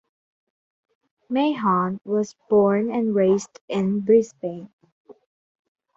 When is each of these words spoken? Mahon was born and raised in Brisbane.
Mahon 1.29 1.99
was 2.05 2.35
born 2.49 2.89
and 2.89 3.13
raised 3.13 3.59
in 3.67 3.99
Brisbane. 3.99 4.71